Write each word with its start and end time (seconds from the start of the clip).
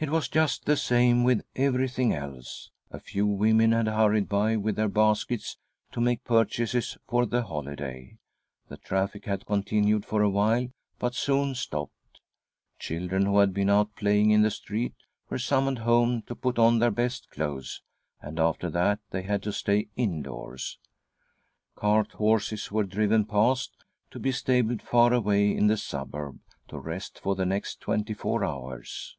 It 0.00 0.10
was 0.10 0.26
just 0.28 0.64
the 0.66 0.76
same 0.76 1.22
with 1.22 1.42
everything 1.54 2.12
else. 2.12 2.72
A 2.90 2.98
few 2.98 3.28
women 3.28 3.70
had 3.70 3.86
hurried 3.86 4.28
by 4.28 4.56
with 4.56 4.74
their 4.74 4.88
baskets 4.88 5.56
to 5.92 6.00
make 6.00 6.24
purchases 6.24 6.98
for 7.06 7.24
the 7.26 7.44
holiday. 7.44 8.18
The 8.66 8.76
traffic 8.76 9.24
had 9.26 9.46
con 9.46 9.62
tinued 9.62 10.04
for 10.04 10.20
a 10.20 10.28
while, 10.28 10.66
but 10.98 11.14
soon 11.14 11.54
stopped. 11.54 12.20
Children 12.80 13.24
who 13.26 13.38
had 13.38 13.54
been 13.54 13.70
out 13.70 13.94
playing 13.94 14.32
in 14.32 14.42
the 14.42 14.50
street 14.50 14.94
were 15.30 15.38
summoned 15.38 15.78
home 15.78 16.22
to 16.22 16.34
put 16.34 16.58
on 16.58 16.80
their 16.80 16.90
best 16.90 17.30
clothes— 17.30 17.80
and, 18.20 18.40
after 18.40 18.68
that, 18.70 18.98
they 19.10 19.22
had 19.22 19.44
to 19.44 19.52
stay 19.52 19.86
indoors! 19.94 20.76
Cart 21.76 22.10
horses 22.14 22.72
were 22.72 22.82
driven 22.82 23.26
past, 23.26 23.76
to 24.10 24.18
be 24.18 24.32
stabled 24.32 24.82
far 24.82 25.12
away 25.12 25.54
in 25.56 25.68
the 25.68 25.76
suburb, 25.76 26.40
to 26.66 26.80
rest 26.80 27.20
for 27.20 27.36
the 27.36 27.46
next 27.46 27.80
twenty 27.80 28.12
four 28.12 28.44
hours. 28.44 29.16